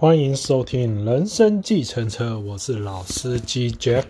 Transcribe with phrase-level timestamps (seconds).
[0.00, 4.06] 欢迎收听《人生计程车》，我是老司机 Jack。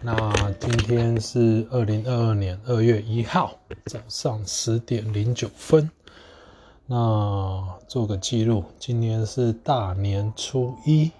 [0.00, 5.90] 那今天是二零二二年二月一号早上十点零九分。
[6.86, 11.10] 那做个记录，今年是大年初一，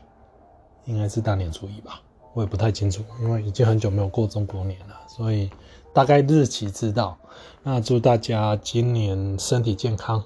[0.84, 2.00] 应该是大年初一吧，
[2.34, 5.50] 我也不太清楚，因为已经很久没有过中国年了，所以
[5.92, 7.18] 大概日期知道。
[7.64, 10.22] 那祝大家今年身体健康，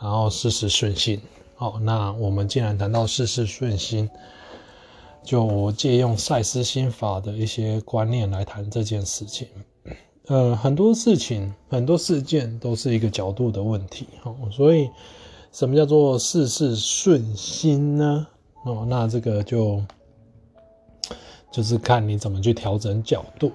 [0.00, 1.20] 然后事事顺心。
[1.58, 4.10] 好，那我们既然谈到事事顺心，
[5.24, 9.48] 就借用赛斯心法的一些观念来谈这件事情。
[10.26, 14.06] 呃，很多事情、很多事件都是一个角度的问题。
[14.24, 14.90] 哦，所以
[15.50, 18.26] 什么叫做事事顺心呢？
[18.66, 19.82] 哦，那这个就
[21.50, 23.50] 就是看你怎么去调整角度。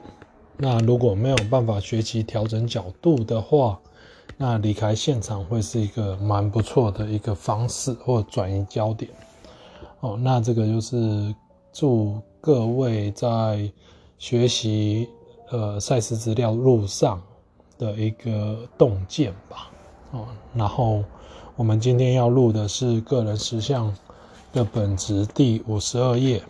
[0.57, 3.79] 那如果没有办法学习调整角度的话，
[4.43, 9.11] 那离开现场会是一个蛮不错的一个方式，或转移焦点。
[9.99, 11.31] 哦，那这个就是
[11.71, 13.71] 祝各位在
[14.17, 15.07] 学习
[15.51, 17.21] 呃赛事资料路上
[17.77, 19.69] 的一个洞见吧。
[20.09, 21.03] 哦，然后
[21.55, 23.95] 我们今天要录的是个人实相
[24.51, 26.41] 的本质第五十二页。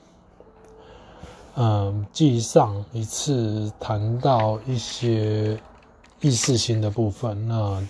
[1.55, 5.59] 嗯，继上一次谈到一些。
[6.21, 7.87] 意识心的部分，那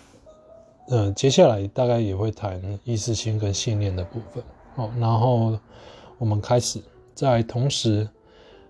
[0.88, 4.44] 呃，接下来大概也会谈意识心跟信念的部分。
[4.76, 5.60] 好，然后
[6.18, 6.82] 我们开始，
[7.14, 8.08] 在同时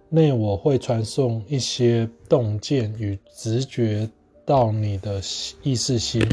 [0.10, 4.10] 内我会传送一些洞见与直觉
[4.46, 5.22] 到你的
[5.62, 6.28] 意识心，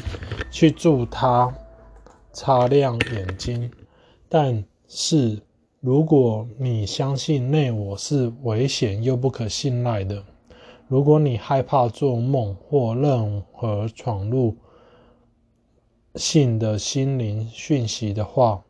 [0.50, 1.54] 去助它
[2.32, 3.70] 擦亮眼睛。
[4.28, 5.38] 但是
[5.80, 10.24] 如果你相信内我是危险又不可信赖的。
[10.88, 14.56] 如果你害怕做梦或任何闯入
[16.14, 18.64] 性的心灵讯息的话，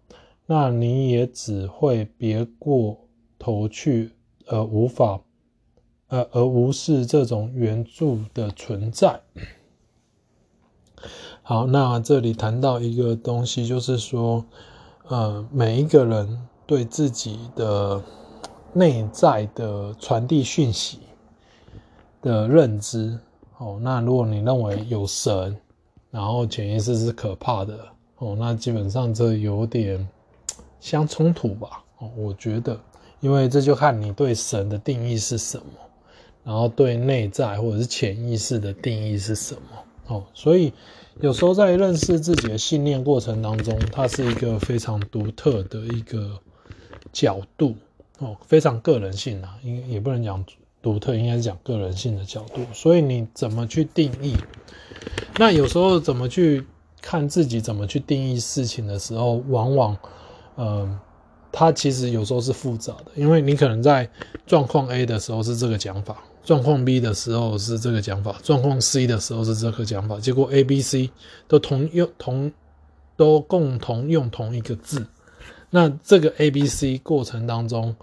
[0.47, 2.99] 那你也只会别过
[3.39, 4.11] 头去，
[4.47, 5.21] 而无法，
[6.09, 9.21] 呃，而无视这种援助的存在。
[11.43, 14.45] 好，那这里谈到一个东西，就是说，
[15.07, 18.03] 呃，每一个人对自己的
[18.73, 20.99] 内在的传递讯息。
[22.23, 23.19] 的认知
[23.59, 25.57] 哦，那如果你认为有神，
[26.11, 27.79] 然后潜意识是可怕的
[28.19, 30.09] 哦，那基本上这有点
[30.81, 32.79] 相冲突吧哦，我觉得，
[33.21, 35.65] 因为这就看你对神的定义是什么，
[36.45, 39.61] 然后对内在或者是潜意识的定义是什么
[40.07, 40.73] 哦，所以
[41.21, 46.39] 有时候在认识自己的信念过程当中，它是一个非常独特的一个
[47.13, 47.75] 角度
[48.19, 50.45] 哦，非常个人性啊，应也不能讲。
[50.81, 54.37] 独特应该是讲个人性的角度，所以你怎么去定义？
[55.37, 56.65] 那有时候怎么去
[57.03, 59.97] 看自己怎么去定义事情的时候，往往，
[60.55, 60.99] 呃，
[61.51, 64.09] 它其实有时候是复杂的，因为你可能在
[64.47, 71.11] 状况 A 的时候是这个讲法，状况 B 的时候是这个讲法，状况 C 的时候是这个讲法，结果 A、B、C
[71.49, 72.53] 都同用同
[73.17, 75.07] 都共同用同一个字，
[75.71, 77.97] 那这个 A、B、C 过程当中。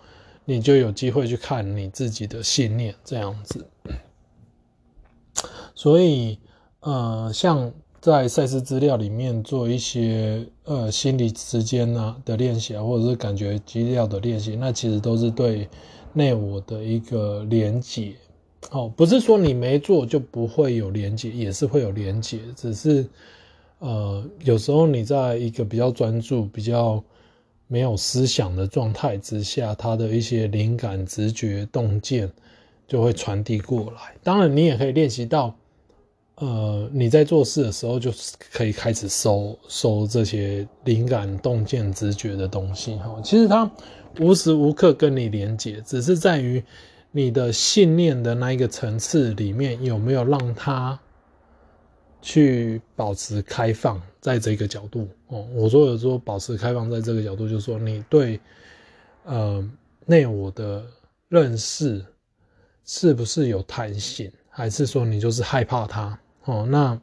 [0.48, 3.66] 你就有机会去看你自己的信念这样子，
[5.74, 6.38] 所以
[6.82, 15.68] 呃，像在赛事资料里面做一些呃心理时间啊的练习啊，或者是感觉资料的练习，那其实都是对
[16.14, 18.14] 内我的一个连结。
[18.70, 23.08] 哦，不是说你没做就不会有连结，也是会有连结，只是
[23.80, 27.04] 呃有时候你在一个比较专注、比较。
[27.68, 32.32] 没有思想的状态之下，他的一些灵感、直觉、洞见
[32.88, 34.16] 就会传递过来。
[34.24, 35.56] 当然，你也可以练习到，
[36.36, 38.12] 呃，你在做事的时候就
[38.52, 42.96] 可以开始收收这些灵感、洞见、直觉的东西。
[42.98, 43.70] 哈，其实它
[44.20, 46.64] 无时无刻跟你连接，只是在于
[47.12, 51.00] 你的信念的那一个层次里面有没有让它。
[52.28, 58.40] 去保持开放，在这个角度哦，我说有说保持开放，在这个角度，就是说你对
[59.26, 59.64] 呃
[60.08, 60.84] 内我的
[61.30, 62.04] 认识
[62.84, 66.66] 是不是有弹性，还是说你就是害怕它哦？
[66.68, 67.00] 那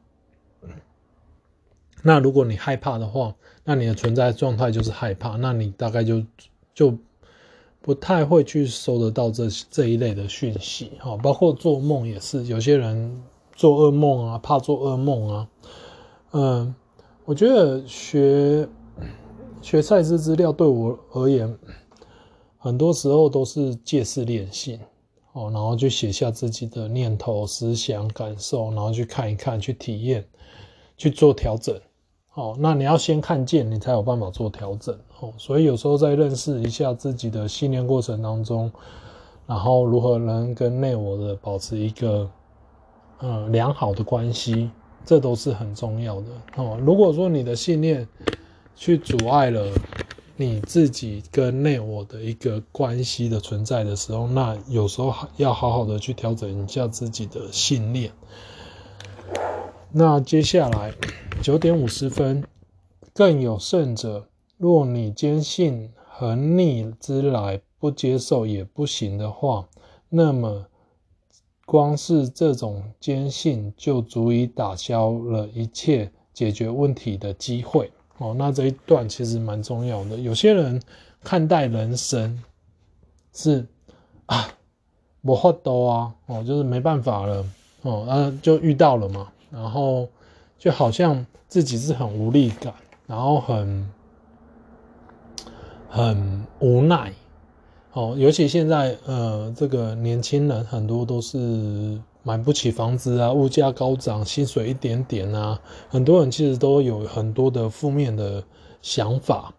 [2.03, 3.33] 那如果你害怕的话，
[3.63, 6.21] 那你的存在状态就是害怕，那你大概就
[6.75, 6.99] 就
[7.81, 13.23] 不太会去收得到这这一类的讯息哈，包括做梦也是，有些人。
[13.63, 15.49] 做噩梦啊，怕做噩梦啊，
[16.33, 16.75] 嗯，
[17.25, 18.69] 我觉得学
[19.61, 21.57] 学赛斯资料对我而言，
[22.59, 24.81] 很多时候都是借势练性。
[25.35, 30.27] 哦，然后就写下自己的念头、思想、感受，然后去看一看，去体验，
[30.97, 31.81] 去做调整。
[32.35, 34.93] 哦，那你要先看见，你才有办法做调整。
[35.21, 35.33] 哦。
[35.39, 38.73] 所以有时候在认识一下自己的信念过程当中，
[39.47, 42.29] 然后如何能跟内我的保持一个
[43.23, 44.71] 呃良好的关系，
[45.07, 46.27] 这都是很重要的
[46.57, 46.79] 哦。
[46.85, 48.07] 如果说你的信念
[48.77, 49.73] 去阻碍了
[50.37, 58.11] 你自己跟内我的一个关系的存在的时候，那有时候要好好的去调整一下自己的信念。
[59.93, 60.93] 那接下来
[61.43, 62.43] 九点五十分，
[63.15, 64.27] 更有甚者，
[64.57, 69.69] 若你坚信横逆之来不接受也不行的话，
[70.09, 70.67] 那么
[71.65, 78.35] 光是这种坚信就足以打消了一切解决问题的机会哦。
[78.37, 80.17] 那这一段其实蛮重要的。
[80.17, 80.83] 有些人
[81.23, 82.43] 看待人生
[83.33, 83.67] 是
[84.27, 84.49] 啊，
[85.23, 87.47] 没办法啊，哦，就是没办法了
[87.83, 89.33] 哦，啊，就遇到了嘛。
[89.51, 90.09] 然后
[90.59, 92.73] 就好像自己是很无力感，
[93.07, 93.91] 然后很
[95.89, 97.13] 很无奈，
[97.93, 101.39] 哦，尤其现在呃，这个年轻人很多都是
[102.23, 108.43] 买不起房子啊，物价高涨，薪水一点点啊，很多人其实都有很多的负面的
[108.81, 109.55] 想法，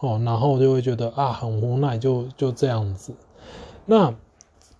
[0.00, 3.12] 哦，然后就会觉得啊，很无奈，就就这样子，
[3.86, 4.14] 那。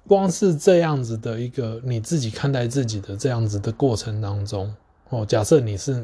[0.06, 4.74] 光是这样子的一个你自己看待自己的这样子的过程当中，
[5.10, 6.02] 哦，假设你是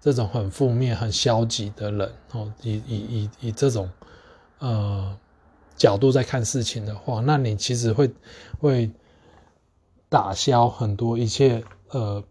[0.00, 3.88] 这种很负面、很消极的人，哦，以以以以这种
[4.58, 5.16] 呃
[5.76, 8.10] 角度在看事情的话，那你其实会
[8.58, 8.90] 会
[10.08, 12.22] 打消很多一切呃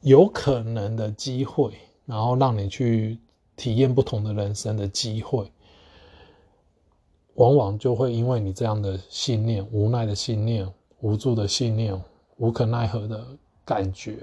[0.00, 1.72] 有可能的机会，
[2.04, 3.18] 然后让你去
[3.56, 5.50] 体验不同的人生的机会。
[7.34, 10.66] 往往就会因为你这样的信念、无奈的信念、
[11.00, 12.00] 无助的信念、
[12.38, 13.26] 无可奈何的
[13.62, 14.18] 感觉，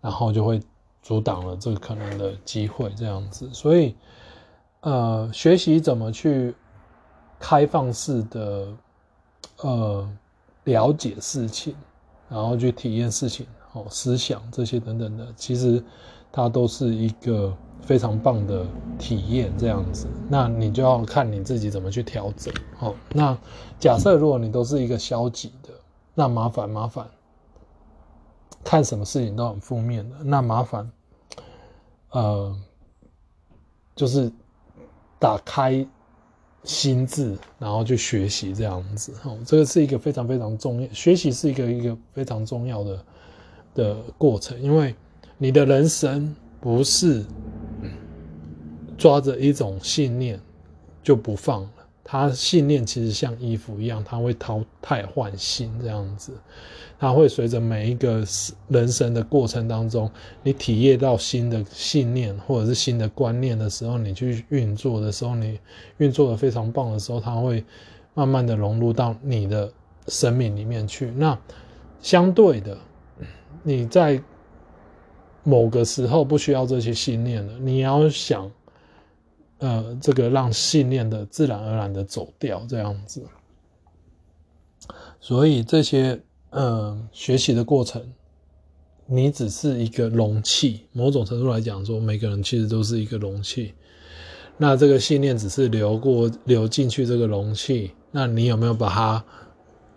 [0.00, 0.60] 然后就会
[1.00, 2.90] 阻挡了这个可能的机会。
[2.96, 3.94] 这样子，所以，
[4.80, 6.52] 呃，学习怎么去
[7.40, 8.68] 开放式的，
[9.62, 10.08] 呃，
[10.62, 11.74] 了解事情，
[12.28, 15.82] 然后去体验事情，哦，思想这些等等的，其实
[16.30, 17.52] 它都是一个。
[17.82, 18.66] 非常棒的
[18.98, 22.52] 体验，这样子，那你就要看你自己怎么去调整。
[22.78, 23.36] 哦，那
[23.80, 25.70] 假设如果你都是一个消极的，
[26.14, 27.08] 那麻烦麻烦，
[28.62, 30.92] 看什么事情都很负面的，那麻烦，
[32.10, 32.54] 呃，
[33.96, 34.30] 就是
[35.18, 35.84] 打开
[36.64, 39.12] 心智，然后去学习这样子。
[39.24, 43.04] 哦，这个是一个非常非常重要，学习是一个一个非常重要的
[43.74, 44.94] 的过程，因为
[45.38, 47.24] 你的人生不是。
[48.98, 50.38] 抓着一种信念
[51.02, 51.66] 就不放
[52.10, 56.32] 他，信念其实像衣服一样，它会淘汰换新这样子，
[56.98, 58.26] 它会随着每一个
[58.66, 60.10] 人生的过程当中，
[60.42, 65.60] 你体验到新的信念或者是新的观念的时候，你去运作的时候，你
[65.98, 67.64] 运作的非常棒的时候，它会
[68.12, 69.72] 慢慢的融入到你的
[70.08, 71.12] 生命里面去。
[71.12, 71.38] 那
[72.02, 72.76] 相对的，
[73.62, 74.20] 你在
[75.44, 78.50] 某个时候不需要这些信念了，你要想。
[79.60, 83.24] 呃，这个让信念的自然而然的走掉，这样子。
[85.20, 86.20] 所以这些
[86.50, 88.02] 呃学习的过程，
[89.06, 90.86] 你只是一个容器。
[90.92, 93.72] 某种程度来讲，说每个人其实都是一个容器。
[94.56, 99.24] 那这个信念只是流过流进去这个容器，那你有没有把它？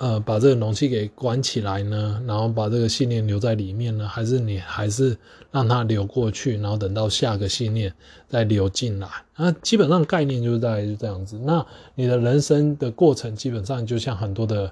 [0.03, 5.17] 呃，把这个容器给关起来呢，然后把这个信念留在里面呢，还是你还是
[5.49, 7.93] 让它流过去，然后等到下个信念
[8.27, 9.07] 再流进来？
[9.37, 11.39] 那基本上概念就是大概就这样子。
[11.41, 14.69] 那你的人生的过程基本上就像很多的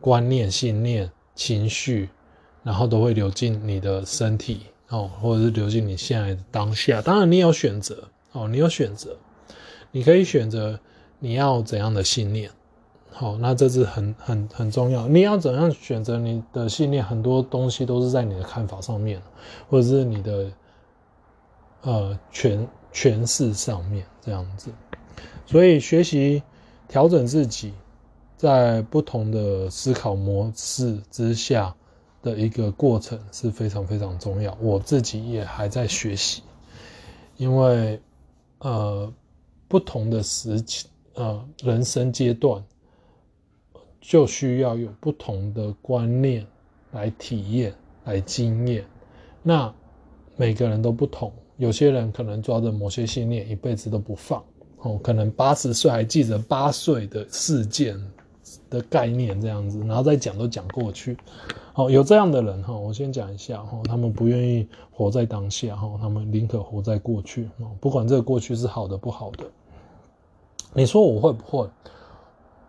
[0.00, 2.08] 观念、信念、情绪，
[2.62, 4.60] 然后都会流进你的身体
[4.90, 7.02] 哦，或者是流进你现在的当下。
[7.02, 9.16] 当然，你有选择哦，你有选择，
[9.90, 10.78] 你可以选择
[11.18, 12.52] 你要怎样的信念。
[13.12, 15.06] 好，那这是很很很重要。
[15.06, 17.04] 你要怎样选择你的信念？
[17.04, 19.20] 很多东西都是在你的看法上面，
[19.68, 20.50] 或者是你的
[21.82, 24.70] 呃诠诠释上面这样子。
[25.44, 26.42] 所以学习
[26.88, 27.74] 调整自己，
[28.38, 31.74] 在不同的思考模式之下
[32.22, 34.56] 的一个过程是非常非常重要。
[34.62, 36.42] 我自己也还在学习，
[37.36, 38.00] 因为
[38.60, 39.12] 呃
[39.68, 42.64] 不同的时期呃人生阶段。
[44.00, 46.46] 就需要有不同的观念
[46.92, 48.84] 来体验、来经验。
[49.42, 49.72] 那
[50.36, 54.42] 每个人都不同，有些人可能抓着某些信念一辈子都不放，
[54.78, 57.96] 哦，可能八十岁还记着八岁的事件
[58.70, 61.16] 的概念这样子，然后再讲都讲过去。
[61.72, 67.48] 好，有这样的人哈，我先讲一下哈，他们不愿意活在当下哈，他们宁可活在过去，
[67.80, 69.44] 不管这个过去是好的不好的。
[70.72, 71.68] 你说我会不会？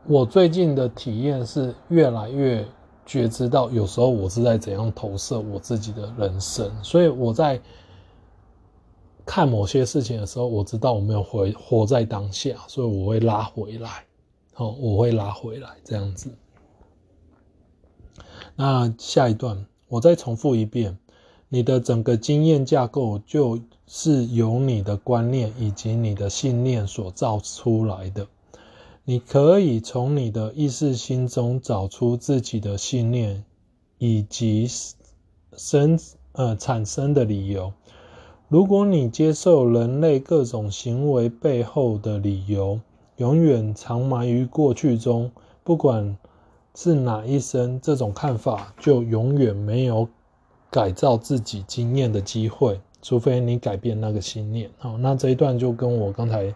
[0.07, 2.65] 我最近的体验是越来越
[3.05, 7.61] 觉知到，有时候我是在怎样投射我自己的人生，所以我在
[9.25, 14.05] 看某些事情的时候，我知道我没有活活在当下，所以我会拉回来，
[14.53, 16.31] 好，我会拉回来这样子。
[18.55, 20.97] 那下一段我再重复一遍，
[21.47, 28.27] 你的整个经验架构就是由你的观念以及你的信念所造出来的。
[29.11, 33.43] 你可以从你的意识心中找出自己的信念，
[33.97, 34.69] 以及
[35.57, 35.99] 生
[36.31, 37.73] 呃产生的理由。
[38.47, 42.79] 如果你接受人类各种行为背后的理由，
[43.17, 45.29] 永远藏埋于过去中，
[45.65, 46.17] 不管
[46.73, 50.07] 是哪一生，这种看法就永远没有
[50.69, 54.71] 改造自己经验的机会，除非你改变那个信念。
[54.77, 56.55] 好，那这一段就跟我刚才。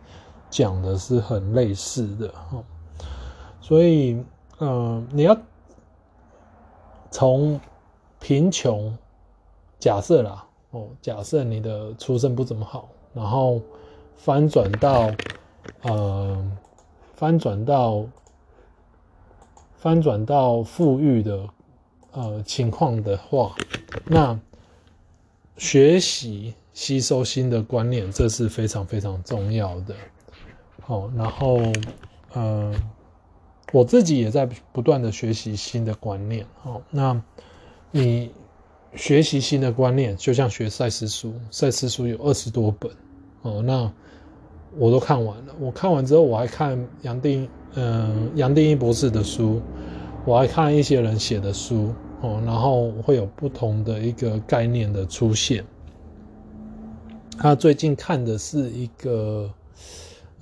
[0.56, 2.64] 讲的是很类似的哈，
[3.60, 4.24] 所以、
[4.58, 5.38] 呃，你要
[7.12, 7.60] 从
[8.22, 8.98] 贫穷
[9.78, 13.60] 假设啦哦，假设你的出身不怎么好，然后
[14.16, 15.12] 翻转到
[15.82, 16.52] 呃
[17.16, 18.06] 翻转到
[19.76, 21.50] 翻转到富裕的
[22.14, 23.54] 呃情况的话，
[24.06, 24.40] 那
[25.58, 29.94] 学习吸收新的观念，这是非常非常重要的。
[30.88, 31.60] 好，然后，
[32.34, 32.72] 呃，
[33.74, 36.46] 我自己也在不断的学习新的观念。
[36.62, 37.20] 好，那
[37.90, 38.30] 你
[38.94, 42.92] 学习新的观念，就像学赛斯书，赛斯书有二十多本，
[43.42, 43.92] 哦，那
[44.78, 45.56] 我都看完了。
[45.60, 49.60] 我看完之后，我还看杨定，嗯，杨定一博士的书，
[50.24, 55.66] 我还看一些人写的书，哦，然后会有不同的一个概念的出现。
[57.40, 59.52] 他最近看的是一个。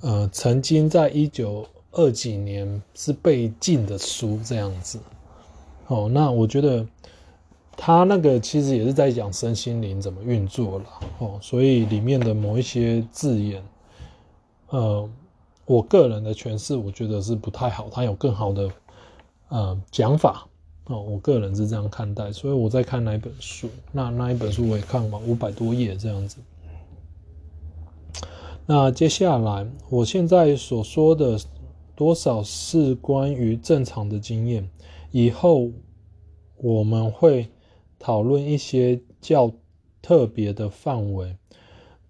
[0.04, 4.98] 呃，曾经在一九二几年是被禁的书这样子，
[5.86, 6.86] 哦，那我觉得
[7.74, 10.84] 他那个其实也是在讲身心灵怎么运作了，
[11.20, 13.64] 哦，所以里面的某一些字眼，
[14.68, 15.08] 呃，
[15.64, 18.70] 我个人的诠释我觉得是不太好，他有更好的
[19.48, 20.46] 呃讲法，
[20.84, 26.36] 哦，我个人是这样看待，所以我在看那一本书，那那一本书我也看完五百多页这样子。
[28.66, 31.38] 那接下来，我现在所说的
[31.94, 34.70] 多少是关于正常的经验。
[35.10, 35.70] 以后
[36.56, 37.46] 我们会
[37.98, 39.52] 讨论一些较
[40.00, 41.36] 特别的范围，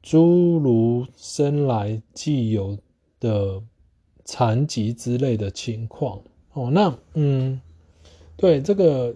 [0.00, 2.78] 诸如生来既有
[3.18, 3.60] 的
[4.24, 6.22] 残疾之类的情况。
[6.52, 7.60] 哦，那嗯，
[8.36, 9.12] 对这个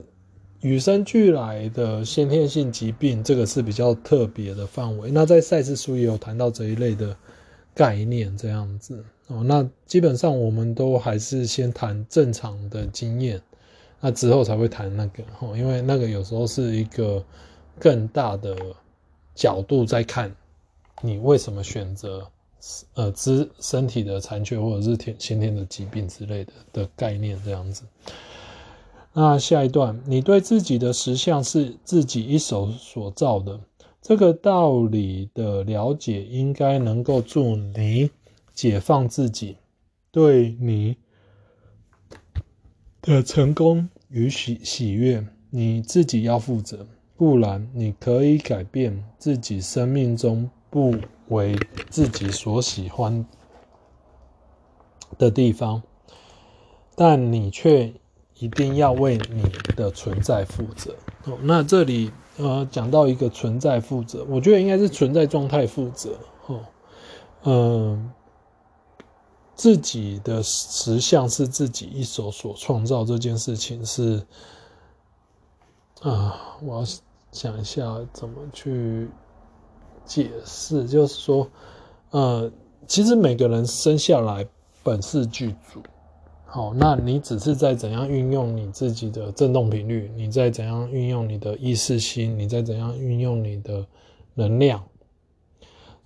[0.60, 5.12] 与生俱来的先天性疾病，这个是比较特别的范围。
[5.12, 7.16] 那在赛斯书也有谈到这一类的。
[7.78, 13.40] 概念这样子哦，那基本上我们都还是先谈正常的经验，
[14.00, 17.24] 那之后才会谈那个哦，因为那个有时候是一个
[17.78, 18.56] 更大的
[19.32, 20.34] 角度在看
[21.02, 22.28] 你为什么选择
[22.94, 27.84] 呃肢身体的残缺或者是天先天的疾病之类的的概念这样子。
[29.12, 33.60] 那下一段，你对自己的实相是自己一手所造的。
[34.00, 38.10] 这个道理的了解，应该能够助你
[38.54, 39.56] 解放自己，
[40.10, 40.96] 对你
[43.02, 46.86] 的成功与喜喜悦，你自己要负责。
[47.16, 50.94] 不然你可以改变自己生命中不
[51.26, 51.56] 为
[51.90, 53.26] 自己所喜欢
[55.18, 55.82] 的地方，
[56.94, 57.92] 但你却
[58.38, 59.42] 一定要为你
[59.74, 60.94] 的存在负责。
[61.24, 62.12] 哦，那这里。
[62.38, 66.16] 呃，讲到一个存在负责，我觉得应该是存在状态负责。
[66.46, 66.60] 哦，
[67.42, 68.12] 嗯，
[69.56, 74.24] 自己的实相是自己一手所创造，这件事情是
[76.00, 76.84] 啊，我要
[77.32, 79.10] 想一下怎么去
[80.04, 80.86] 解释。
[80.86, 81.48] 就是说，
[82.10, 82.50] 呃，
[82.86, 84.46] 其实每个人生下来
[84.84, 85.82] 本是具足。
[86.50, 90.10] 好，那你只是在怎样运用你自己的振动频率？
[90.16, 92.38] 你在怎样运用你的意识心？
[92.38, 93.86] 你在怎样运用你的
[94.32, 94.82] 能量？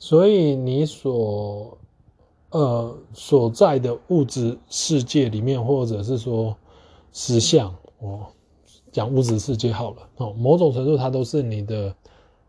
[0.00, 1.78] 所以你所
[2.50, 6.56] 呃所在的物质世界里面，或者是说
[7.12, 8.26] 实相，哦，
[8.90, 11.94] 讲物质世界好了哦，某种程度它都是你的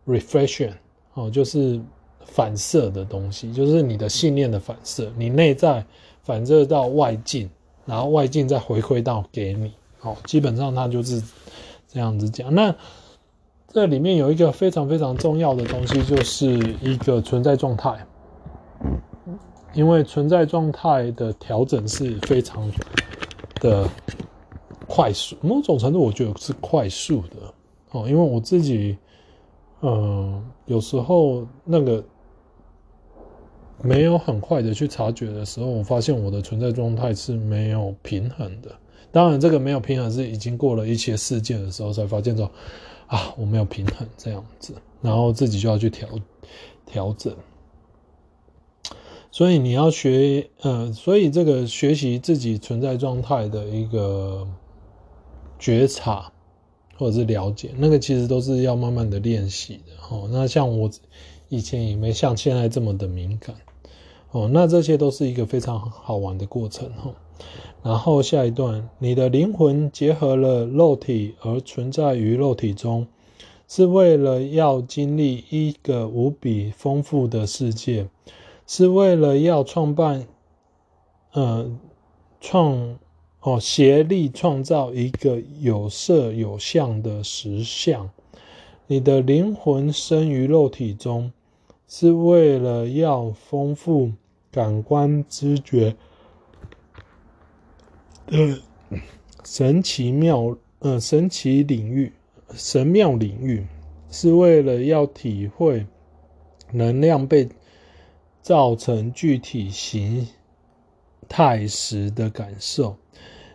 [0.08, 0.74] reflection
[1.14, 1.80] 哦，就是
[2.26, 5.86] 反射的东西，就是你的信念的反射，你内在
[6.24, 7.48] 反射到外境。
[7.86, 11.22] 然后外境再回馈到给你，哦，基本上它就是
[11.88, 12.54] 这样子讲。
[12.54, 12.74] 那
[13.68, 16.48] 这里面有一个非常非常重要的东西，就是
[16.82, 18.06] 一个存在状态，
[19.74, 22.72] 因为存在状态的调整是非常
[23.56, 23.88] 的
[24.88, 27.54] 快速，某种程度我觉得是快速的
[27.92, 28.98] 哦，因为我自己，
[29.82, 32.04] 嗯，有时候那个。
[33.84, 38.72] 没有很快的去察觉的时候，我发现我的存在状态是没有平衡的。
[39.12, 42.50] 当然，这个没有平衡是已经过了一些事件的时候才发现说，
[43.08, 46.08] 啊，我没有平衡这样子，然后自己就要去调
[46.86, 47.36] 调整。
[49.32, 54.48] 所以你要学，呃，所以这个学习自己存在状态的一个
[55.60, 56.32] 觉察
[56.96, 59.94] 或者是了解，那个其实都是要慢慢的练习的。
[60.10, 60.90] 哦，那像我
[61.50, 63.54] 以前也没像现在这么的敏感。
[64.34, 67.14] 哦，那这些都是一个非常好玩的过程哈。
[67.84, 73.06] 然后下一段，你的灵魂结合了肉体而存在于肉体中，
[73.68, 78.08] 是为了要经历一个无比丰富的世界，
[78.66, 80.26] 是为了要创办，
[81.34, 81.70] 呃，
[82.42, 82.98] 创
[83.42, 88.10] 哦，协力创造一个有色有相的实相。
[88.88, 91.32] 你的灵魂生于肉体中，
[91.88, 94.12] 是为了要丰富。
[94.54, 95.96] 感官知觉
[98.28, 98.62] 的
[99.44, 102.14] 神奇妙，呃，神奇领域，
[102.54, 103.66] 神妙领域，
[104.12, 105.88] 是为了要体会
[106.72, 107.50] 能量被
[108.44, 110.28] 造成具体形
[111.28, 112.96] 态时的感受。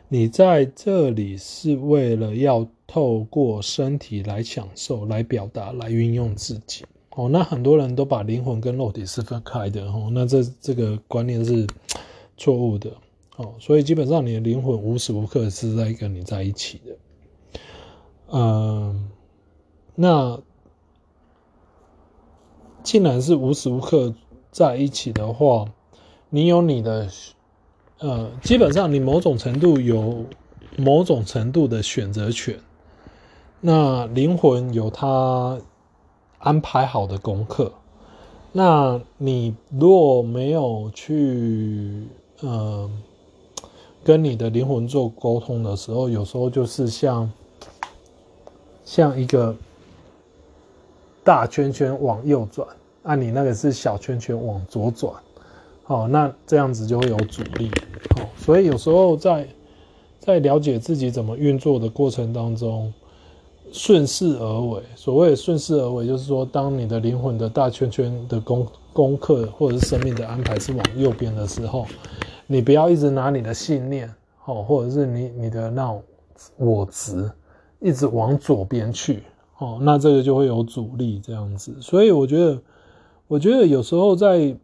[0.09, 6.85] 你在这里是为了要透过身体来享受、来表达、来运用自己。
[7.19, 11.67] 哦，那很多人都把灵魂跟肉体是分开的哦，那这这个观念是
[12.37, 12.93] 错误的
[13.35, 17.59] 哦，所以基本上你的灵魂无时无刻是在跟你在一起的，
[18.31, 19.11] 嗯，
[19.97, 20.41] 那
[22.85, 24.15] 既然是无时无刻
[24.53, 25.65] 在一起的话，
[26.31, 27.09] 你有你的，
[27.99, 30.25] 呃，基本上你某种程度有
[30.77, 32.61] 某种程度的选择权，
[33.61, 35.59] 那灵魂有它。
[36.49, 37.71] 安排好的功课，
[38.53, 42.07] 那你若没有去，
[42.41, 42.91] 呃，
[44.03, 47.31] 跟你的灵魂做沟通的时候，有时候就是像，
[48.83, 49.55] 像一个
[51.23, 52.67] 大圈圈往右转，
[53.03, 55.13] 那你那个是小圈圈往左转，
[55.85, 57.71] 好，那这样子就会有阻力，
[58.17, 59.47] 好，所以有时候在
[60.19, 62.91] 在了解自己怎么运作的过程当中。
[63.73, 71.87] 顺势而为，所谓顺势而为，就是说，当你的灵魂的大圈圈的功功课或者是生命的安排是往右边的时候，
[72.47, 74.13] 你不要一直拿你的信念，
[74.45, 76.03] 哦，或者是你你的那种
[76.57, 77.31] 我执，
[77.81, 79.23] 一直往左边去，
[79.59, 81.75] 哦，那这个就会有阻力这样子。
[81.81, 82.59] 所以我觉得，
[83.27, 84.57] 我觉得有时候在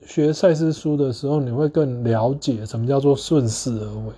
[0.00, 4.12] 学赛斯书的时候，你会更了解什么叫做顺势而为。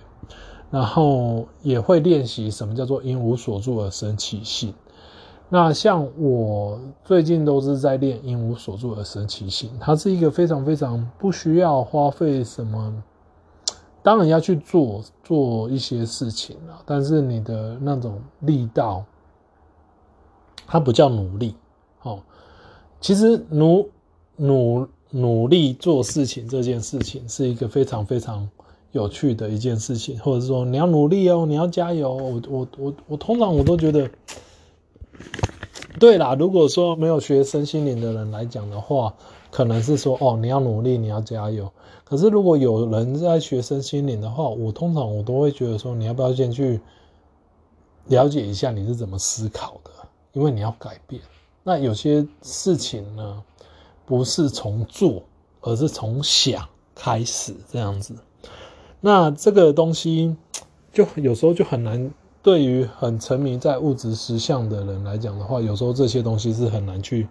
[0.71, 4.73] 然后也会练习什么叫做因无所住而生其性。
[5.49, 13.03] 那像我最近都是在练因无所住而生其性，它是一个非常非常不需要花费什么，
[14.01, 19.03] 当然要去做做一些事情了，但是你的那种力道，
[20.65, 21.53] 它不叫努力
[22.03, 22.23] 哦。
[23.01, 23.89] 其实努
[24.37, 28.49] 努努力做事情这件事情是一个非常非常。
[28.91, 32.13] 有趣的一件事情，或者是说你要努力哦，你要加油。
[32.13, 34.09] 我我我我通常我都觉得，
[35.99, 36.35] 对啦。
[36.35, 39.13] 如果说没有学身心灵的人来讲的话，
[39.49, 41.71] 可能是说哦，你要努力，你要加油。
[42.03, 46.81] 可是如果有人在学身心灵的话，我通常我都会觉得说，你要不要先去
[48.07, 49.91] 了解一下你是怎么思考的？
[50.33, 51.21] 因为你要改变。
[51.63, 53.41] 那有些事情呢，
[54.05, 55.23] 不是从做，
[55.61, 58.15] 而是从想开始这样子。
[59.01, 60.37] 那这个东西，
[60.93, 62.11] 就有时候就很难。
[62.43, 67.27] 对于很沉迷在物质实相的人来讲的话，有时候这些东西是很难去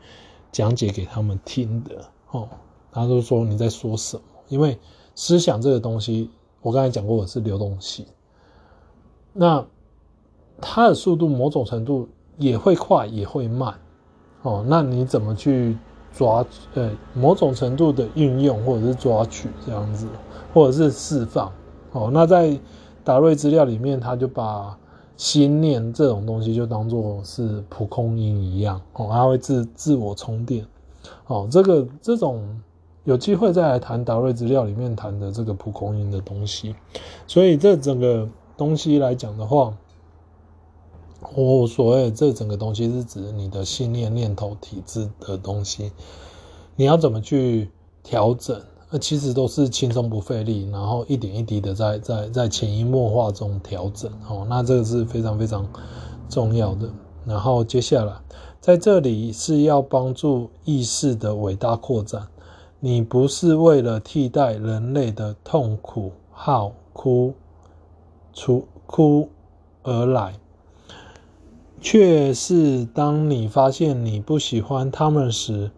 [0.52, 2.04] 讲解给他们听的。
[2.30, 2.48] 哦，
[2.92, 4.22] 他就说你在说什么？
[4.46, 4.78] 因为
[5.16, 6.30] 思想这个东西，
[6.62, 8.06] 我刚才讲过，我是流动性。
[9.32, 9.66] 那
[10.60, 13.80] 它的速度某种程度也会快，也会慢。
[14.42, 15.76] 哦，那你怎么去
[16.16, 16.46] 抓？
[16.74, 20.06] 呃，某种程度的运用，或者是抓取这样子，
[20.54, 21.52] 或者是释放。
[21.92, 22.58] 哦，那在
[23.02, 24.78] 达瑞资料里面，他就把
[25.16, 30.64] 心念这种东西就当做是蒲公英一样，哦，它会自自我充电。
[31.26, 32.60] 哦，这个这种
[33.04, 36.74] 有机会再来谈达瑞资料里面谈的这个蒲公英的东西。
[37.26, 39.76] 所以这整个东西来讲的话，
[41.34, 45.92] 我所谓这整个东西是指你的信念、念头、体质的东西，
[46.76, 47.70] 你要怎么去
[48.02, 48.60] 调整？
[48.92, 54.44] 那其实都是轻松不费力，然后一点一滴的在在在潜移默化中调整哦。
[54.48, 55.64] 那这个是非常非常
[56.28, 56.90] 重要的。
[57.24, 58.12] 然后接下来
[58.60, 62.26] 在这里是要帮助意识的伟大扩展。
[62.80, 67.34] 你不是为了替代人类的痛苦、号哭、
[68.32, 69.28] 出哭
[69.84, 70.34] 而来，
[71.80, 75.70] 却是当你发现你不喜欢他们时，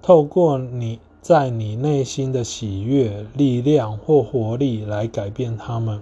[0.00, 1.00] 透过你。
[1.22, 6.00] 在你内心的喜悦、力量或活力来改变他们。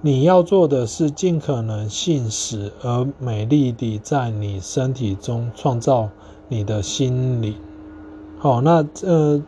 [0.00, 6.10] 你要做的是尽可能信使而美丽地在你身体中创造
[6.48, 7.54] 你的心灵。
[8.38, 9.42] 好，那呃，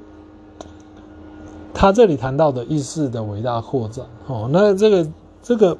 [1.74, 4.06] 他这里谈到的意识的伟大扩展。
[4.28, 5.06] 哦，那这个
[5.42, 5.76] 这个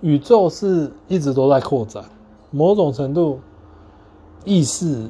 [0.00, 2.02] 宇宙是一直都在扩展，
[2.50, 3.38] 某种程度
[4.44, 5.08] 意识，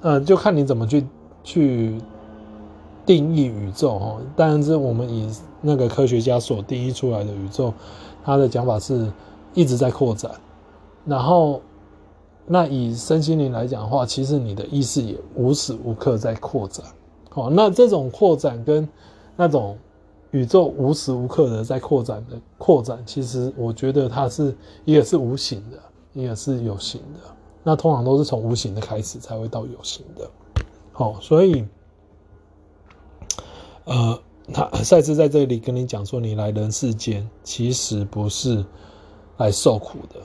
[0.00, 1.06] 呃，就看你怎么去
[1.44, 2.00] 去。
[3.06, 7.72] 定义宇宙哈，当然是我们以那个科学家所定义出来的宇宙，
[8.24, 9.12] 他的讲法是
[9.52, 10.30] 一直在扩展。
[11.04, 11.60] 然后，
[12.46, 16.84] 那以身心灵来讲的话，其实你的意识也无时无刻在扩展。
[17.28, 18.88] 好，那这种扩展跟
[19.36, 19.76] 那种
[20.30, 25.78] 宇宙无时无刻的在扩展的扩展，其实我觉得它是一个是无形的，
[26.14, 27.20] 一个是有形的。
[27.62, 30.30] 那通常都是从无形的开始才会到有形的。
[30.92, 31.66] 好，所以。
[33.84, 34.18] 呃，
[34.52, 38.64] 他赛斯在这里跟你讲说，你来人世间其实不是
[39.36, 40.20] 来受苦的，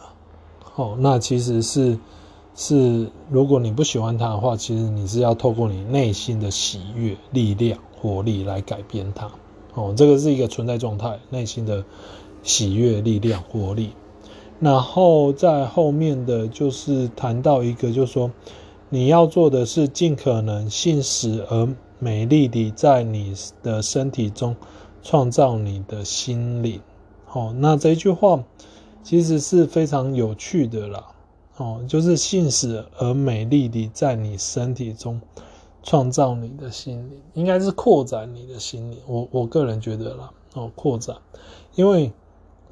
[0.75, 1.97] 哦，那其实是
[2.55, 9.29] 是，如果你不喜欢他的话，其实你是要透过你内心的喜悦、力量、活力来改变他，
[9.73, 11.83] 哦，这个是一个存在状态，内心的
[12.43, 13.91] 喜悦、力量、活力。
[14.61, 18.31] 然后在后面的就是谈到一个，就是说
[18.87, 21.67] 你要做的是尽可能信使而。
[22.01, 24.55] 美丽地在你的身体中
[25.03, 26.79] 创造你的心灵，
[27.25, 28.41] 好，那这句话
[29.03, 31.07] 其实是非常有趣的啦，
[31.57, 35.19] 哦，就是信使而美丽地在你身体中
[35.83, 38.97] 创造你的心灵，应该是扩展你的心灵。
[39.05, 41.17] 我我个人觉得啦，哦，扩展，
[41.75, 42.13] 因为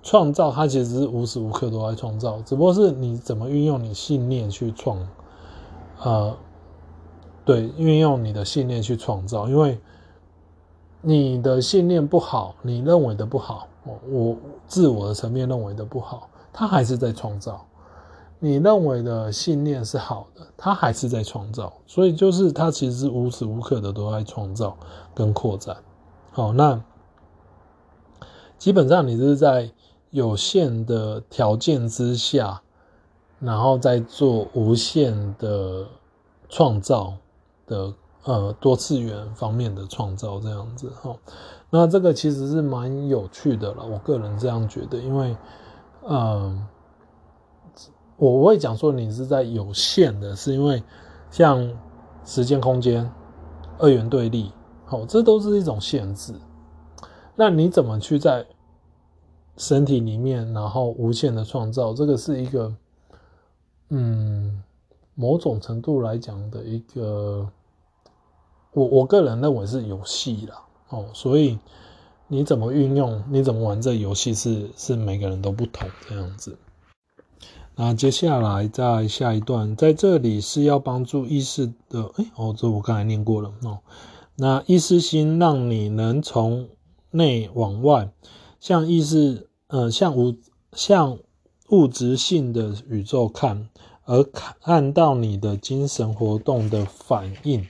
[0.03, 5.05] 创造它其实是无时无刻都在创造，只不过是你怎么运用你信念去创，
[6.01, 6.37] 呃。
[7.47, 9.79] 对，运用你的信念去创造，因为
[10.99, 17.53] 你的信念不好，你认为的不好，我我自我的层面认为的不好，它还是在创造；
[18.37, 21.71] 你认为的信念是好的，它还是在创造。
[21.85, 24.75] 所以就是它其实是无时无刻的都在创造
[25.15, 25.77] 跟扩展。
[26.31, 26.83] 好，那
[28.57, 29.71] 基本上你是在
[30.09, 32.61] 有限的条件之下，
[33.39, 35.87] 然后再做无限的
[36.49, 37.13] 创造。
[37.67, 41.15] 的呃多次元方面的创造这样子哈，
[41.69, 45.37] 那这个其实是蛮有趣的了，我个人这样觉得，因为
[46.07, 46.67] 嗯、呃，
[48.15, 50.81] 我我会讲说你是在有限的，是因为
[51.29, 51.69] 像
[52.25, 53.07] 时间空间
[53.77, 54.51] 二元对立，
[54.85, 56.33] 好，这都是一种限制。
[57.35, 58.43] 那你怎么去在
[59.57, 61.93] 身体里面，然后无限的创造？
[61.93, 62.73] 这个是一个
[63.89, 64.63] 嗯。
[65.19, 67.49] 某种程度来讲的一个，
[68.77, 71.57] 我我个人认为是游戏啦，哦，所以
[72.27, 76.59] 你怎么运用，你怎么玩这游戏是是每个人都不同这样子。
[77.75, 83.79] 那接下来在下一段，在这里是要帮助意识的，哎、哦，这我刚才念过了哦。
[84.35, 86.69] 那意识心让你能从
[87.09, 88.11] 内往外，
[88.59, 90.35] 向意识，呃，向无
[90.73, 91.17] 向
[91.69, 93.69] 物质性的宇宙看。
[94.05, 97.67] 而看到你的精神活动的反应，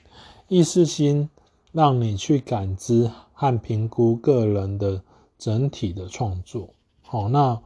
[0.47, 1.29] 意识心
[1.71, 5.01] 让你去感知和评估个人的
[5.37, 6.69] 整体的创作。
[7.01, 7.61] 好，那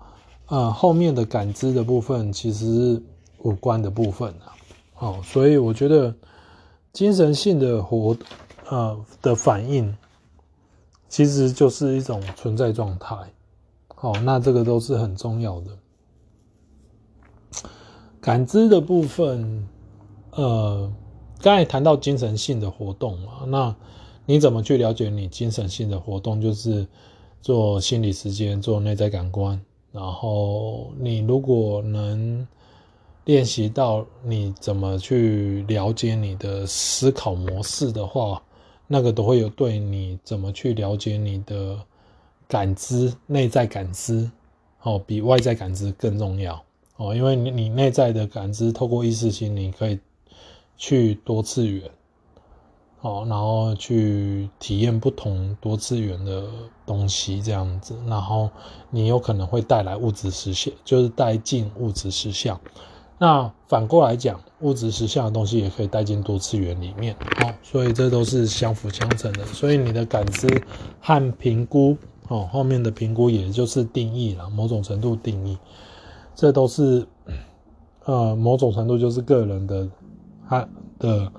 [0.48, 3.04] 呃后面的感知的部分其实是
[3.40, 4.56] 五官的部分啊。
[4.94, 6.14] 好，所以我觉得
[6.92, 8.16] 精神性的活
[8.70, 9.96] 呃的反应，
[11.08, 13.16] 其实就是一种存在状态。
[13.88, 15.78] 好，那这个都是很重要的。
[18.20, 19.68] 感知的部分，
[20.32, 20.92] 呃，
[21.42, 23.76] 刚才谈到精神性的活动嘛，那
[24.26, 26.40] 你怎么去了解你精神性的活动？
[26.40, 26.88] 就是
[27.42, 29.60] 做心理时间，做内在感官。
[29.92, 32.48] 然后你如果能
[33.26, 38.42] 练习到你怎么去了解你的思考模式的话，
[38.88, 41.78] 那个都会有对你怎么去了解你的
[42.48, 44.30] 感知、内在感知，
[44.84, 46.64] 哦，比外在感知更重要
[46.98, 50.00] 哦，因为你你内在的感知透过意识心，你可以
[50.78, 51.90] 去多次元。
[53.02, 56.44] 哦，然后去体验不同多次元的
[56.86, 58.48] 东西，这样子，然后
[58.92, 62.62] 你有可能会带来物质实现，就是带进物质实相。
[63.18, 67.16] 那反过来讲，物质实相的东西也可以带进多次元里面。
[67.40, 69.44] 哦，所以这都是相辅相成的。
[69.48, 70.64] 所以你的感知
[71.00, 75.58] 和评估，哦，后面的评估也就是定义了，某种程度定义，
[76.36, 77.08] 这都是
[78.06, 79.90] 呃某种程度就是个人的，
[80.52, 80.68] 他
[81.00, 81.32] 的。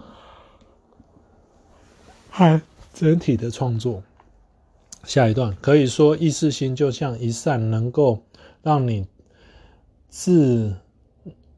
[2.30, 2.62] 嗨，
[2.94, 4.02] 整体的创作。
[5.04, 8.22] 下一段可以说，意识心就像一扇能够
[8.62, 9.06] 让你
[10.08, 10.74] 自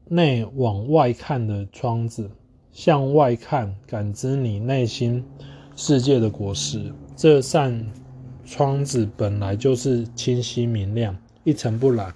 [0.03, 2.29] 内往外看的窗子，
[2.73, 5.23] 向外看，感知你内心
[5.77, 6.91] 世界的果实。
[7.15, 7.89] 这扇
[8.43, 11.15] 窗子本来就是清晰明亮，
[11.45, 12.13] 一尘不染，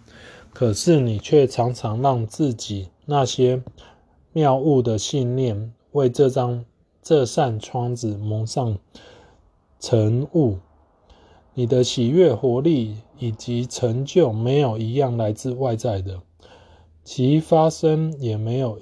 [0.51, 3.63] 可是你却常常让自己那些
[4.33, 6.65] 妙物的信念为这张。
[7.01, 8.77] 这扇窗子蒙上
[9.79, 10.57] 尘雾，
[11.53, 16.21] 你的喜悦、活力以及成就没有一样来自外在的，
[17.03, 18.79] 其发生也没有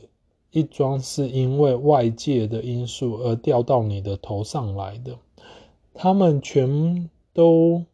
[0.50, 5.16] 一桩是因为外界的因素而掉到你的头上来的，
[5.94, 7.86] 它们全都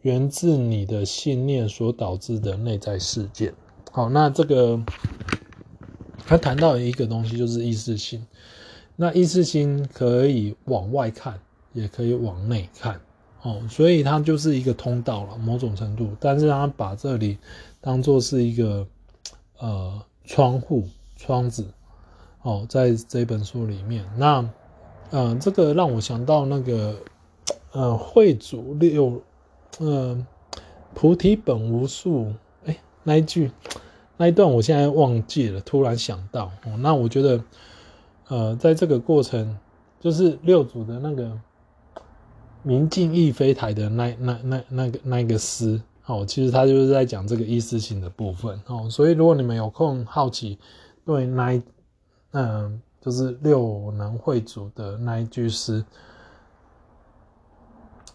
[0.00, 3.54] 源自你的信念所导致的内在事件。
[3.92, 4.80] 好，那这个
[6.32, 8.26] 他谈到一个东西，就是意识心。
[8.96, 11.38] 那意识心可以往外看，
[11.74, 12.98] 也可以往内看，
[13.42, 16.16] 哦，所以它就是一个通道了，某种程度。
[16.18, 17.36] 但是他把这里
[17.82, 18.86] 当做是一个
[19.58, 21.66] 呃窗户、窗子，
[22.40, 24.38] 哦，在这本书里面，那
[25.10, 26.96] 嗯、呃，这个让我想到那个
[27.72, 29.20] 呃慧主六，
[29.80, 30.26] 呃
[30.94, 32.32] 菩提本无树，
[32.64, 33.50] 哎、那一句
[34.22, 37.42] 那一段我现在忘记了，突然想到哦，那我觉得。
[38.28, 39.58] 呃，在这个过程，
[40.00, 41.38] 就是六祖的那个
[42.62, 50.56] “明镜亦非台”的那那那那个那个诗，哦，其实他就是在讲这个意识性的部分，哦，所以如果你们有空好奇，
[51.04, 51.62] 对那一，
[52.30, 55.84] 嗯、就是六能慧主的那一句诗，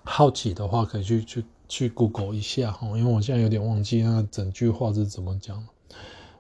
[0.04, 5.65] 好奇的话，可以去去去 Google 一下，哦，因为我现在有点忘记那整句话是怎么讲了，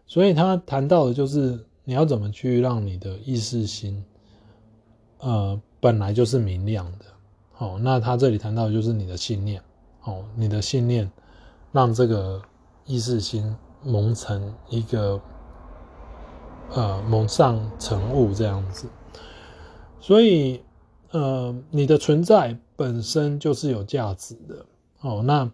[0.07, 1.63] 所以他谈到的就是。
[1.89, 4.03] 你要怎么去让你的意识心，
[5.19, 7.05] 呃，本来就是明亮的，
[7.53, 9.63] 好，那他这里谈到的就是你的信念，
[10.03, 11.09] 哦，你的信念
[11.71, 12.41] 让这个
[12.85, 15.21] 意识心蒙成一个，
[16.71, 18.89] 呃，蒙上尘雾这样子，
[20.01, 20.61] 所以，
[21.11, 24.65] 呃，你的存在本身就是有价值的，
[24.99, 25.49] 哦，那。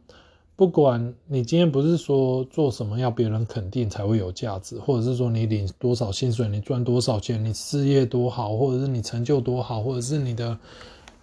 [0.56, 10.56] 不管你今天不是说做什么要别人肯定才会有价值，或者是说你领多少薪水，你赚多少钱，你事业多好，或者是你成就多好，或者是你的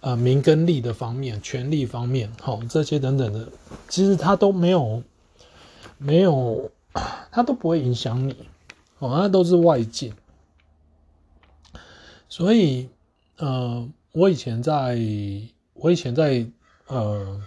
[0.01, 3.47] 呃名跟利的方面、权力方面，好，这些等等的，
[3.87, 5.01] 其实它都没有
[5.97, 6.69] 没有，
[7.31, 8.35] 它都不会影响你，
[8.99, 10.13] 哦，那都是外境。
[12.27, 12.89] 所以，
[13.37, 14.99] 呃，我以前在，
[15.75, 16.45] 我以前在，
[16.87, 17.41] 呃。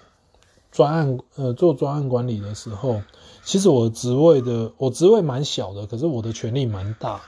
[0.74, 3.00] 专案呃，做专案管理的时候，
[3.44, 7.22] 其实我职位的我职位蛮小的，可是我的权力蛮大的。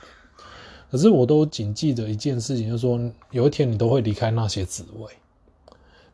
[0.91, 2.99] 可是我都谨记着一件事情，就是说
[3.31, 5.13] 有一天你都会离开那些职位。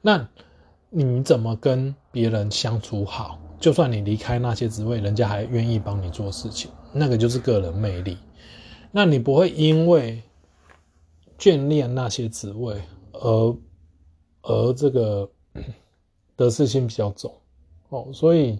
[0.01, 0.29] 那
[0.91, 3.39] 你怎么跟别人相处好？
[3.59, 8.19] 就算你离开那些职位，人家还愿意帮你做事情，那个就是个人魅力。
[8.91, 10.21] 那你不会因为
[11.39, 12.79] 眷恋那些职位
[13.11, 13.57] 而
[14.43, 15.31] 而这个。
[16.35, 17.31] 得失心比较重，
[17.89, 18.59] 哦，所以，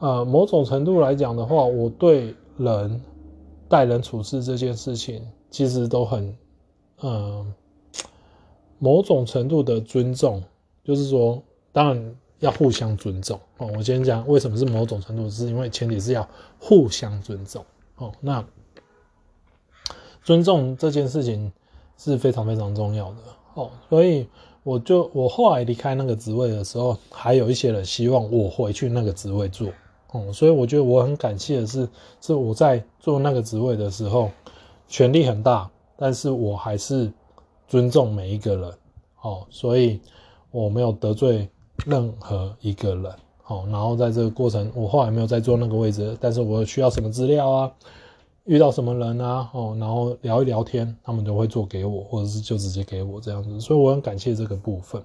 [0.00, 3.00] 呃，某种程度来讲的话，我对人
[3.68, 6.28] 待人处事这件事情，其实都很，
[7.00, 7.46] 嗯、呃，
[8.78, 10.42] 某种程度的尊重，
[10.84, 11.42] 就是说，
[11.72, 13.70] 当然要互相尊重哦。
[13.76, 17.64] 我先讲为什么是某种程度，是因为前提是要互相尊重
[17.96, 18.12] 哦。
[18.20, 18.44] 那
[20.22, 21.50] 尊重这件事情
[21.96, 23.16] 是非常非常重要的
[23.54, 24.28] 哦，所以。
[24.64, 29.68] 我就我后来离开那个职位的时候，还有一些人希望我回去那个职位做，
[30.14, 31.86] 嗯，所以我觉得我很感谢的是，
[32.20, 34.30] 是我在做那个职位的时候，
[34.88, 37.12] 权力很大，但是我还是
[37.68, 38.72] 尊重每一个人，
[39.20, 40.00] 哦，所以
[40.50, 41.46] 我没有得罪
[41.84, 43.12] 任何一个人，
[43.46, 47.72] 哦，然后在这个过程，我后来没有再做那个位置，但是我需要什么资料啊，
[48.44, 55.02] 遇到什么人啊，哦，然后聊一聊天，他们就会做给我，或者是就直接给我这样子，所以我很感谢这个部分。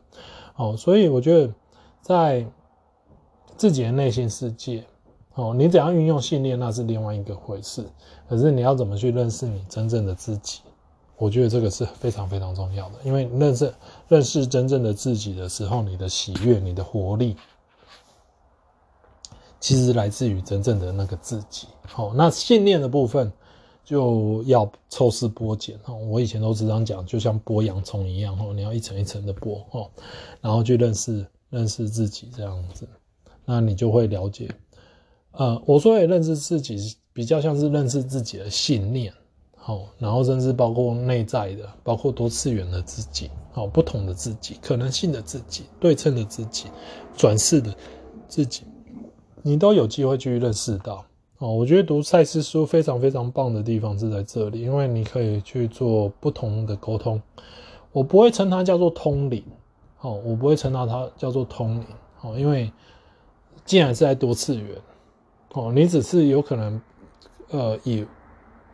[0.58, 1.54] 哦，所以我觉得
[2.02, 2.46] 在
[3.56, 4.84] 自己的内心世界，
[5.36, 7.86] 哦，你怎样运用信念那是另外一个回事，
[8.28, 10.60] 可是你要怎么去认识你真正的自己？
[11.18, 13.74] 我觉得这个是非常非常重要的，因为认识
[14.08, 17.36] 认识真正的自己的时候，你的喜悦、你的活力，
[19.60, 21.68] 其实来自于真正的那个自己。
[21.86, 23.32] 好，那信念的部分
[23.84, 25.78] 就要抽丝剥茧。
[26.10, 29.90] 我以前都经常讲，就像剥洋葱一样，哦，你要一层一层的剥，哦，
[30.42, 32.88] 然后去认识认识自己这样子，
[33.46, 34.50] 那你就会了解。
[35.32, 39.14] 呃，我说的认识自己，比较像是认识自己的信念。
[39.56, 46.68] 好，然后甚至包括内在的，包括多次元的自己，好，不同的自己，可能性的自己，对称的自己，
[47.16, 47.76] 转世的
[48.28, 48.64] 自己，
[49.42, 51.06] 你都有机会去认识到。
[51.38, 57.22] 哦，我觉得读赛斯书非常非常棒的地方是在这里，因为你可以去做不同的沟通。
[57.92, 59.44] 我不会称它叫做通灵，
[59.98, 61.86] 好，我不会称它它叫做通灵，
[62.18, 62.72] 好，因为
[63.66, 64.76] 既然是在多次元，
[65.54, 66.82] 哦，你只是有可能，
[67.52, 68.06] 呃，以。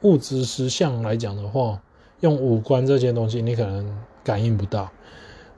[0.02, 1.82] 物质实相来讲的话，
[2.20, 4.88] 用五官这些东西你可能感应不到，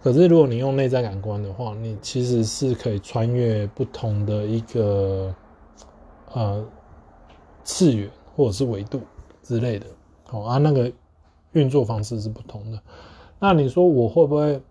[0.01, 5.36] 可是如果你用内在感官的话，你其实是可以穿越不同的一个
[6.33, 6.65] 呃
[7.63, 9.01] 次元或者是维度
[9.43, 9.86] 之类的，
[10.25, 10.91] 好啊，那个
[11.51, 12.79] 运作方式是不同的。
[13.39, 14.62] 那你说我会不会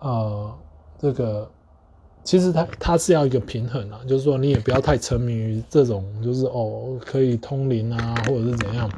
[0.00, 0.58] 呃
[0.98, 1.50] 这个？
[2.24, 8.88] 其实它它是要一个平衡啊，就是说你也不要太沉迷于这种，就是哦可以通灵啊，或者是怎样，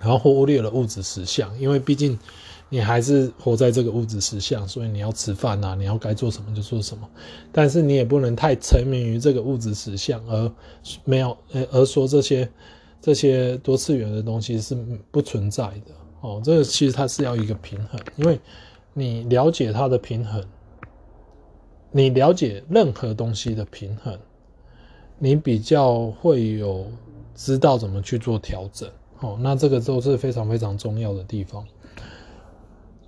[0.00, 2.18] 然后忽略了物质实相，因为毕竟
[2.74, 7.08] 你还是活在这个物质实相，所以你要吃饭啊，你要该做什么就做什么，
[7.52, 10.52] 但是你也不能太沉迷于这个物质实相，而
[11.04, 12.50] 没有呃而说这些
[13.00, 14.76] 这些多次元的东西是
[15.12, 18.40] 不存在的哦，这个其实它是要一个平衡，因为
[18.92, 20.44] 你了解它的平衡。
[21.96, 24.18] 你了解任何东西的平衡，
[25.16, 26.86] 你比较会有
[27.36, 28.90] 知道怎么去做调整。
[29.20, 31.64] 哦，那这个都是非常非常重要的地方。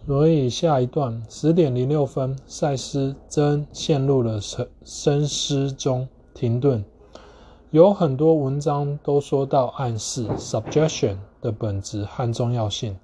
[0.07, 6.85] 所以下一段十点零六分，赛斯真陷入了深深思中停顿。
[7.73, 12.97] 有很多文章都说到暗示 （suggestion） 的本质和重要性。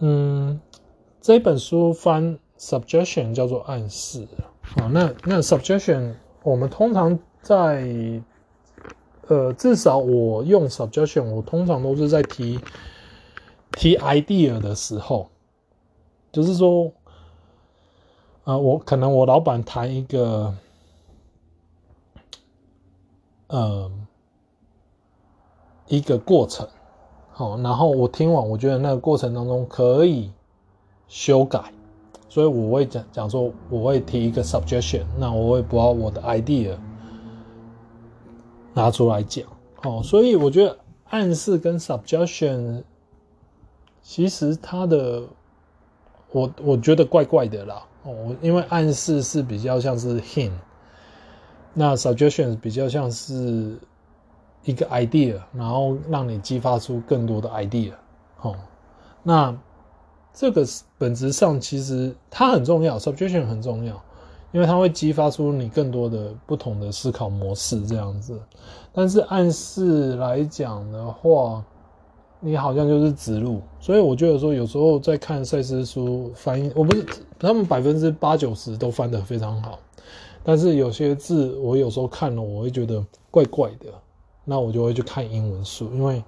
[0.00, 0.60] 嗯，
[1.20, 4.26] 这本书翻 suggestion 叫做暗示。
[4.60, 7.88] 好，那那 suggestion 我们通常在，
[9.28, 12.58] 呃，至少我用 suggestion，我通常都是在提
[13.72, 15.28] 提 idea 的时候，
[16.30, 16.92] 就是说，
[18.44, 20.54] 呃，我可能我老板谈一个，
[23.46, 23.90] 呃，
[25.86, 26.68] 一个过程，
[27.32, 30.30] 好，然后我听完，我觉得那个过程当中可以
[31.08, 31.72] 修改。
[32.30, 36.76] 所以我会讲讲说，我会提一个 suggestion，那我会把我的 idea
[38.74, 39.46] 拿出来讲。
[39.82, 42.82] 哦，所以我觉得暗示跟 suggestion
[44.02, 45.22] 其实它的，
[46.32, 47.84] 我我觉得怪怪的啦。
[48.04, 50.52] 哦，因为暗示是比较像是 hint，
[51.74, 53.78] 那 suggestion 比较像是
[54.64, 57.92] 一个 idea，然后让你激发出更多的 idea。
[58.42, 58.54] 哦，
[59.22, 59.56] 那。
[60.30, 60.64] 这个
[60.96, 64.00] 本质上其实它很重要，suggestion 很重要，
[64.52, 68.40] 因为它会激发出你更多的不同的思考模式这样子。
[68.92, 71.64] 但是暗示来讲的话，
[72.40, 77.04] 你好像就是植入，所以我觉得说有时候在看赛斯书翻译，我不是
[77.38, 79.78] 他们百分之八九十都翻得非常好，
[80.42, 83.86] 但是有些字我有时候看了我会觉得怪怪的，
[84.44, 86.22] 那我就会去看英文书，因为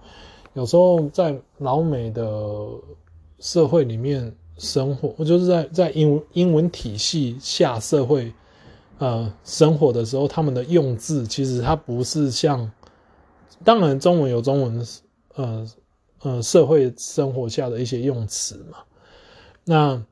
[0.55, 2.27] 有时候在老美的。
[3.42, 8.31] 社会里面生活，我就是在在英文英文体系下社会，
[8.99, 12.70] 呃，生活的时候，他们的用字其实它不是像，
[13.64, 14.87] 当然中文有中文，
[15.37, 15.66] 呃
[16.23, 18.79] 呃，社会生活下的一些用词嘛，
[19.65, 20.03] 那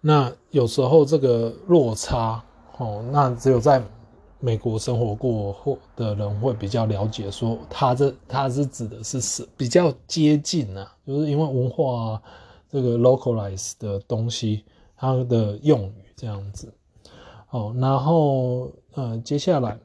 [0.00, 2.44] 那有时候这个落差，
[2.78, 3.82] 哦，那只有在。
[4.40, 12.22] 美国生活过或的人会比较了解，说他这他是指的是是比较接近啊，就是因为文化啊，
[12.70, 14.64] 这个 localize 的东西，
[14.96, 16.72] 它的用语这样子。
[17.48, 19.76] 好，然后呃，接下来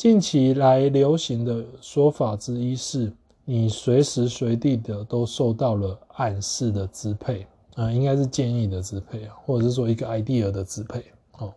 [0.00, 3.12] 近期来流行的说法之一是，
[3.44, 7.42] 你随时随地的都受到了暗示的支配
[7.74, 11.04] 啊，呃，应该是建议的支配啊，或者是说一个 idea 的支配。
[11.32, 11.52] 好，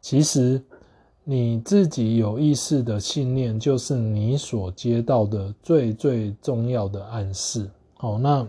[0.00, 0.62] 其实。
[1.22, 7.70] 你自己有意识的信念，就是你所接到的最最重要的暗示。
[7.98, 8.44] 好，那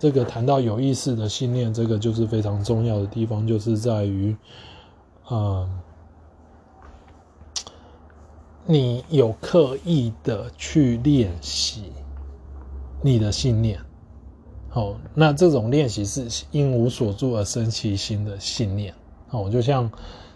[0.00, 4.36] 这个谈到有意识的信念，这个就是非常重要的地方，就是在于，
[5.28, 5.70] 呃，
[8.70, 11.90] 你有刻意的去练习
[13.00, 13.80] 你的信念。
[14.68, 18.92] 好，那这种练习是因无所住而生其心的信念。
[19.26, 19.90] 好，就像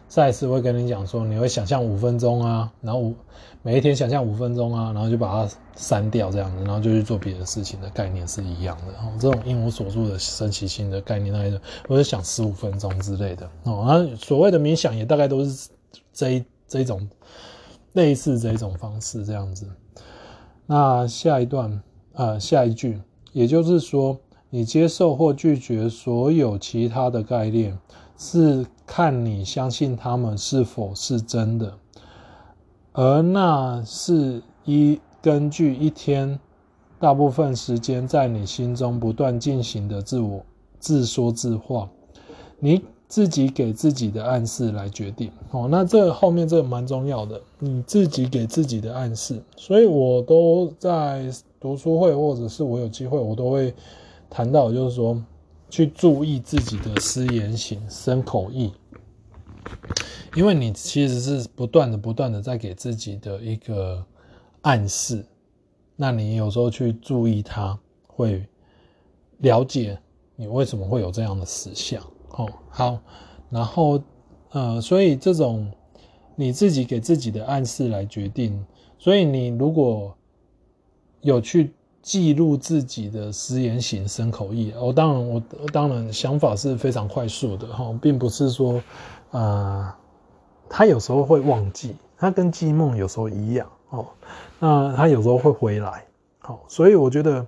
[0.08, 3.14] 赛斯会跟你讲说，你会想象五分钟啊，然后五
[3.60, 8.94] 每一天想象五分钟啊，然后就把它删掉这样子，然后就去做别的事情的概念是一样的。
[8.94, 13.46] 哦，这种因无所住的生其心的概念，那一种我就想十五分钟之类的。
[13.64, 15.68] 哦，那所谓的冥想也大概都是
[16.14, 17.06] 这一这一种
[17.92, 19.68] 类似这一种方式这样子。
[20.66, 21.82] 那下一段，
[22.12, 23.00] 呃，下一句。
[23.32, 24.18] 也就是说，
[24.50, 27.78] 你接受或拒绝所有其他的概念，
[28.18, 31.72] 是看你相信他们是否是真的，
[32.92, 36.38] 而那是一根据一天
[37.00, 40.44] 大部分时间在你心中不断进行的自我
[40.78, 41.88] 自说自话，
[42.58, 45.30] 你自己给自己的暗示来决定。
[45.50, 51.30] 哦，那这后面这个蛮重要的，你自己给自己的暗示，所以我都在。
[51.62, 53.72] 读书会，或者是我有机会，我都会
[54.28, 55.16] 谈到，就是说，
[55.70, 58.72] 去注意自己的思言行身口意，
[60.34, 64.04] 因为你其实是不断的、不断的在给自己的一个
[64.62, 65.24] 暗示，
[65.94, 68.44] 那你有时候去注意它，会
[69.38, 69.96] 了解
[70.34, 72.02] 你为什么会有这样的思想。
[72.32, 72.98] 哦，好，
[73.50, 74.02] 然后
[74.50, 75.70] 呃，所以这种
[76.36, 78.64] 你自己给自己的暗示来决定，
[78.98, 80.14] 所以你如果。
[81.24, 81.72] 有去
[82.02, 88.82] 记录自己的思言行身口意，我当然我当然想法是非常快速的哈，并不是说，
[89.30, 89.94] 呃，
[90.68, 94.04] 他有时候会忘记，他跟记梦有时候一样哦，
[94.58, 96.04] 那他有时候会回来，
[96.40, 97.46] 好，所以我觉得，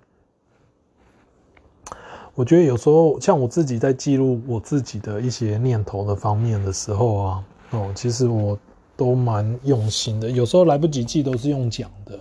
[2.37, 8.59] 我觉得有时候像我自己在记录我自己的一些念头的方面的时候啊，哦，其实我
[8.97, 12.19] 都蛮用心的，有时候来不及记都是用讲的。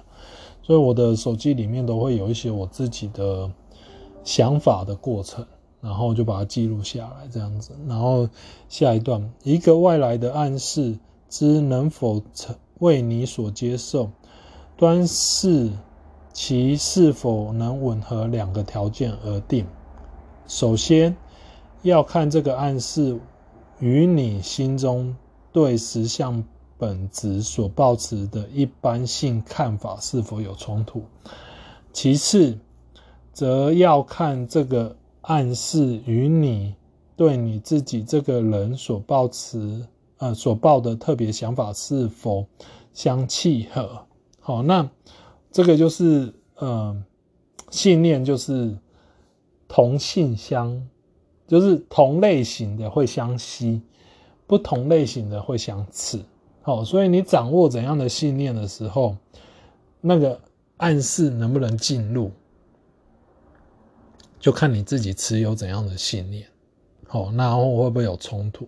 [0.61, 3.51] 所以我的手机里面都会有一些我自己的
[4.23, 5.45] 想法的过程，
[5.81, 7.71] 然后就把它记录下来，这样子。
[7.87, 8.29] 然后
[8.69, 10.97] 下一段，一个外来的暗示
[11.27, 14.09] 之能否成为你所接受，
[14.77, 15.71] 端视
[16.31, 19.65] 其是否能吻合两个条件而定。
[20.53, 21.17] 首先
[21.81, 23.19] 要看这个暗示
[23.79, 25.15] 与你心中
[25.51, 26.43] 对实相
[26.77, 31.01] 本质所抱持的一般性看法是否有冲突？
[31.91, 32.59] 其次，
[33.33, 36.75] 则要看这个暗示与你
[37.15, 39.87] 对你自己这个人所抱持
[40.19, 42.45] 呃所抱的特别想法是否
[42.93, 44.05] 相契合。
[44.39, 44.87] 好，那
[45.51, 46.95] 这个就是呃
[47.71, 48.77] 信念，就是
[49.73, 50.87] 同性相，
[51.47, 53.81] 就是同类型的会相吸，
[54.45, 56.23] 不同类型的会相斥。
[56.61, 59.17] 好，所以你掌握怎样的信念的时候，
[59.99, 60.39] 那个
[60.77, 62.29] 暗示能不能进入，
[64.39, 66.45] 就看你自己持有怎样的信念。
[67.07, 68.67] 好，那会不会有冲突？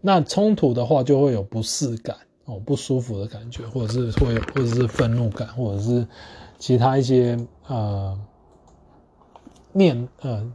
[0.00, 6.06] 那冲突的话，就会有不适感哦，不舒服的感觉，或者是会，或者是愤怒感，或者是
[6.60, 7.36] 其他一些
[7.66, 8.16] 呃
[9.74, 10.50] 念呃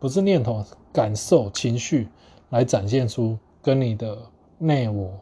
[0.00, 2.08] 不是念头，感受情绪
[2.50, 4.18] 来展现出跟你的
[4.58, 5.16] 内我。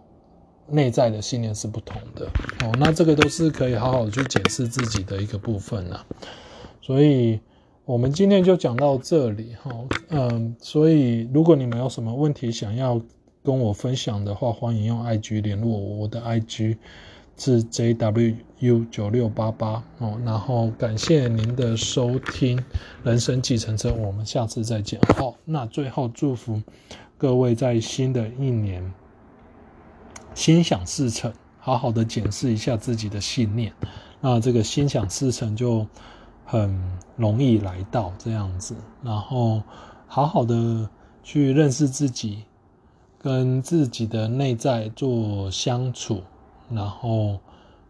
[0.72, 2.26] 内在的信念是不同的
[2.64, 6.06] 哦，那这个都是可以好好去检视自己的一个部分啦。
[6.80, 7.40] 所以，
[7.84, 9.72] 我们今天就讲到这里哈。
[10.10, 13.02] 嗯，所以如果你们有什么问题想要
[13.42, 16.76] 跟我分享的话，欢迎用 IG 联络我，我的 IG
[17.40, 20.20] 是 JWU 九六八八哦。
[20.26, 22.62] 然后感谢您的收听，
[23.02, 25.00] 人生计程车，我们下次再见。
[25.16, 26.62] 好，那最后祝福
[27.16, 28.92] 各位在新的一年。
[30.34, 33.72] 心想事成，好好的检视一下自己的信念，
[34.20, 35.86] 那这个心想事成就
[36.44, 36.80] 很
[37.16, 38.76] 容易来到这样子。
[39.02, 39.62] 然后
[40.06, 40.88] 好好的
[41.22, 42.44] 去认识自己，
[43.18, 46.22] 跟自己的内在做相处，
[46.70, 47.38] 然后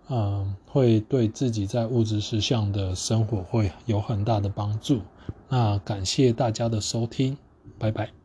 [0.09, 5.01] 嗯，会对自己在物质实相的生活会有很大的帮助。
[5.49, 7.37] 那感谢大家的收听，
[7.79, 8.20] 拜拜。